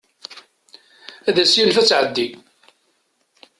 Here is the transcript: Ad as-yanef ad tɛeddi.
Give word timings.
Ad 1.27 1.37
as-yanef 1.43 1.77
ad 1.77 1.85
tɛeddi. 1.87 2.27